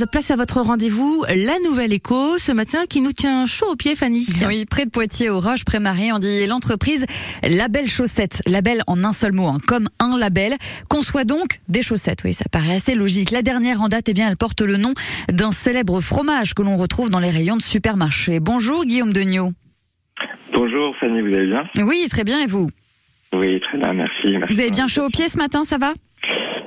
[0.00, 3.76] 8h15, place à votre rendez-vous, la nouvelle écho, ce matin qui nous tient chaud aux
[3.76, 4.26] pieds, Fanny.
[4.46, 7.06] Oui, près de Poitiers, au Roche Prémarie, on dit l'entreprise
[7.42, 8.42] Label Chaussettes.
[8.46, 10.56] Label en un seul mot, hein, comme un label.
[10.88, 12.20] Conçoit donc des chaussettes.
[12.24, 13.30] Oui, ça paraît assez logique.
[13.30, 14.94] La dernière en date, eh bien, elle porte le nom
[15.32, 18.40] d'un célèbre fromage que l'on retrouve dans les rayons de supermarché.
[18.40, 19.52] Bonjour, Guillaume Degnaud.
[20.52, 21.64] Bonjour, Fanny, vous allez bien?
[21.84, 22.70] Oui, très bien, et vous?
[23.32, 24.36] Oui, très bien, merci.
[24.38, 25.94] merci Vous avez bien chaud aux pieds ce matin, ça va?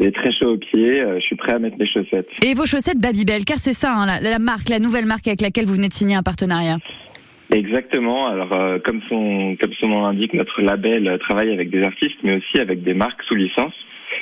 [0.00, 2.28] J'ai très chaud aux pieds, euh, je suis prêt à mettre mes chaussettes.
[2.44, 5.40] Et vos chaussettes Babybel, car c'est ça, hein, la, la marque, la nouvelle marque avec
[5.40, 6.78] laquelle vous venez de signer un partenariat.
[7.50, 11.82] Exactement, alors euh, comme, son, comme son nom l'indique, notre label euh, travaille avec des
[11.84, 13.74] artistes, mais aussi avec des marques sous licence.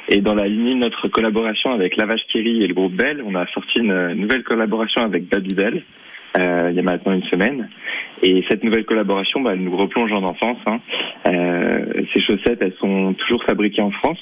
[0.08, 3.34] Et dans la lignée de notre collaboration avec Lavage Thierry et le groupe Bell, on
[3.34, 5.82] a sorti une nouvelle collaboration avec Babybel.
[6.38, 7.68] Euh, il y a maintenant une semaine.
[8.22, 10.58] Et cette nouvelle collaboration, bah, elle nous replonge en enfance.
[10.66, 10.80] Hein.
[11.26, 14.18] Euh, ces chaussettes, elles sont toujours fabriquées en France,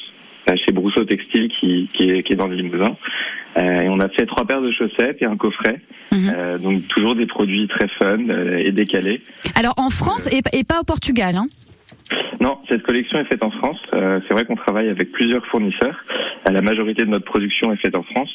[0.56, 2.96] chez Brousseau Textile qui, qui, est, qui est dans le Limousin.
[3.56, 5.80] Euh, et on a fait trois paires de chaussettes et un coffret.
[6.12, 6.32] Mhm.
[6.34, 9.22] Euh, donc toujours des produits très fun euh, et décalés.
[9.54, 11.46] Alors en France et, et pas au Portugal, hein
[12.40, 13.78] Non, cette collection est faite en France.
[13.92, 16.04] Euh, c'est vrai qu'on travaille avec plusieurs fournisseurs.
[16.46, 18.30] Euh, La majorité de notre production est faite en France.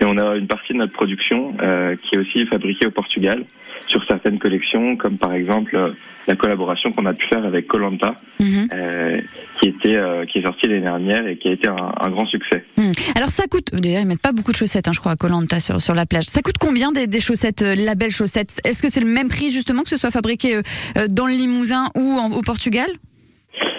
[0.00, 3.44] Et on a une partie de notre production euh, qui est aussi fabriquée au Portugal
[3.88, 5.92] sur certaines collections, comme par exemple euh,
[6.26, 8.68] la collaboration qu'on a pu faire avec Colanta, Mhm.
[8.74, 9.20] euh,
[9.58, 12.26] qui était euh, qui est sortie l'année dernière et qui a été un, un grand
[12.26, 12.64] succès.
[12.76, 12.92] Hmm.
[13.14, 15.60] Alors ça coûte, d'ailleurs ils mettent pas beaucoup de chaussettes, hein, je crois, à Colanta
[15.60, 16.24] sur, sur la plage.
[16.24, 18.60] Ça coûte combien des, des chaussettes, euh, label chaussettes?
[18.64, 20.60] Est-ce que c'est le même prix justement que ce soit fabriqué
[21.08, 22.88] dans le Limousin ou en- au Portugal?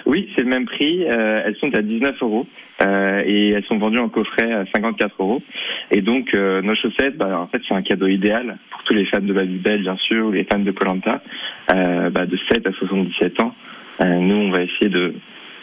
[0.08, 1.04] Oui, c'est le même prix.
[1.06, 2.48] Euh, elles sont à 19 euros
[2.82, 5.44] euh, et elles sont vendues en coffret à 54 euros.
[5.92, 9.06] Et donc euh, nos chaussettes, bah, en fait, c'est un cadeau idéal pour tous les
[9.06, 11.22] fans de Babybel, bien sûr, ou les fans de Colanta,
[11.68, 13.54] bah, de 7 à 77 ans.
[14.00, 15.14] Nous, on va essayer de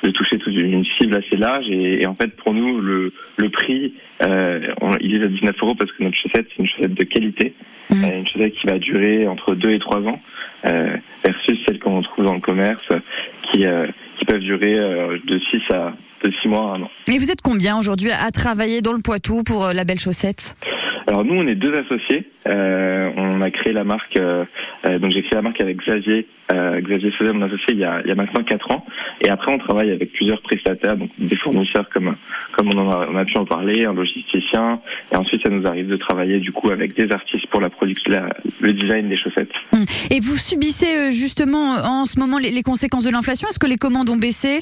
[0.03, 3.49] de toucher toute une cible assez large et, et en fait pour nous le, le
[3.49, 6.93] prix euh, on- il est à 19 euros parce que notre chaussette c'est une chaussette
[6.93, 7.55] de qualité.
[7.91, 10.21] Euh, une chaussette qui va durer entre 2 et 3 ans
[10.67, 12.87] euh, versus celles qu'on trouve dans le commerce
[13.51, 13.87] qui, euh,
[14.25, 16.91] qui peuvent durer euh, de 6 à de 6 mois à un an.
[17.07, 20.57] Et vous êtes combien aujourd'hui à travailler dans le Poitou pour euh, Label Chaussettes
[21.07, 22.25] Alors nous, on est deux associés.
[22.47, 24.17] Euh, on a créé la marque.
[24.17, 24.45] euh,
[24.87, 27.85] euh, donc j'ai créé la marque avec Xavier, euh, Xavier Sauzet, mon associé, il y,
[27.85, 28.85] a, il y a maintenant quatre ans.
[29.21, 32.17] Et après, on travaille avec plusieurs prestataires, donc des fournisseurs comme
[32.53, 34.81] comme on, en a, pu en parler, un logisticien.
[35.13, 38.13] Et ensuite, ça nous arrive de travailler du coup avec des artistes pour la production,
[38.61, 39.53] le design des chaussettes.
[39.73, 39.85] Hmm.
[40.11, 43.49] Et vous subissez euh, justement en ce moment les, les conséquences de l'inflation?
[43.49, 44.61] Est-ce que les commandes ont baissé?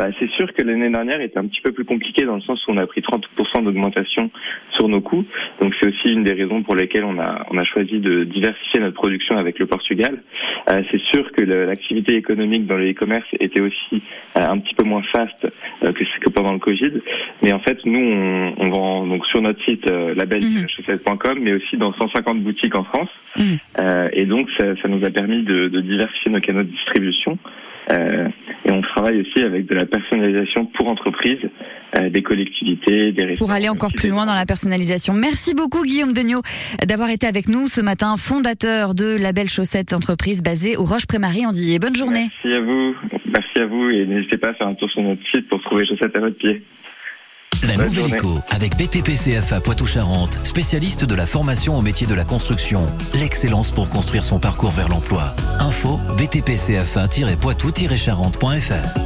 [0.00, 2.66] Bah, c'est sûr que l'année dernière était un petit peu plus compliquée dans le sens
[2.66, 4.30] où on a pris 30% d'augmentation
[4.70, 5.26] sur nos coûts.
[5.60, 8.80] Donc c'est aussi une des raisons pour lesquelles on a, on a choisi de diversifier
[8.80, 10.22] notre production avec le Portugal.
[10.70, 14.02] Euh, c'est sûr que l'activité économique dans le e-commerce était aussi
[14.38, 15.52] euh, un petit peu moins faste
[15.84, 16.92] euh, que, que pendant le Covid.
[17.42, 21.92] Mais en fait, nous, on, on vend donc sur notre site label-chaussette.com, mais aussi dans
[21.92, 23.10] 150 boutiques en France.
[23.36, 23.58] Mhm.
[24.14, 27.36] Et donc, ça, ça nous a permis de, de diversifier nos canaux de distribution.
[27.90, 31.38] Et on travaille aussi avec de la personnalisation pour entreprises,
[31.98, 35.12] euh, des collectivités, des pour aller encore plus loin dans la personnalisation.
[35.12, 36.42] Merci beaucoup Guillaume Degnaud
[36.86, 41.78] d'avoir été avec nous ce matin, fondateur de Label Chaussettes, entreprise basée au Roche-Prémarie-Andillé.
[41.78, 42.28] Bonne journée.
[42.44, 42.94] Merci à vous.
[43.26, 45.86] Merci à vous et n'hésitez pas à faire un tour sur notre site pour trouver
[45.86, 46.62] chaussettes à votre pied.
[47.62, 48.16] La Bonne Nouvelle journée.
[48.16, 52.86] Écho avec BTP CFA Poitou-Charentes, spécialiste de la formation au métier de la construction.
[53.14, 55.34] L'excellence pour construire son parcours vers l'emploi.
[55.58, 58.98] Info btpcfa-poitou-charentes.fr